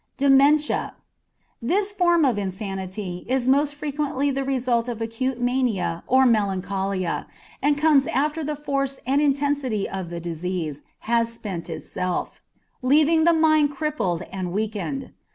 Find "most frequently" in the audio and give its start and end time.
3.47-4.31